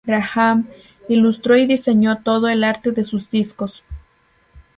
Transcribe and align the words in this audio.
Graham 0.03 0.65
ilustró 1.09 1.55
y 1.57 1.67
diseño 1.67 2.23
todo 2.23 2.49
el 2.49 2.63
arte 2.63 2.89
de 2.89 3.03
sus 3.03 3.29
discos. 3.29 3.83